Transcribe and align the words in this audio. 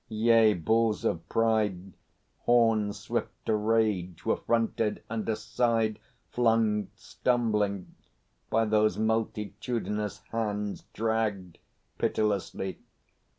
Yea, 0.09 0.55
bulls 0.55 1.05
of 1.05 1.29
pride, 1.29 1.93
Horns 2.45 2.97
swift 3.01 3.29
to 3.45 3.55
rage, 3.55 4.25
were 4.25 4.35
fronted 4.37 5.03
and 5.11 5.29
aside 5.29 5.99
Flung 6.31 6.87
stumbling, 6.95 7.93
by 8.49 8.65
those 8.65 8.97
multitudinous 8.97 10.23
hands 10.31 10.85
Dragged 10.93 11.59
pitilessly. 11.99 12.79